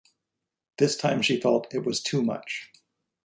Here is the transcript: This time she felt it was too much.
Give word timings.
This 0.79 0.95
time 0.97 1.21
she 1.21 1.39
felt 1.39 1.75
it 1.75 1.85
was 1.85 2.01
too 2.01 2.23
much. 2.23 2.71